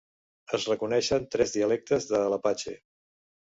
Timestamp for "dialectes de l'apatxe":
1.57-2.77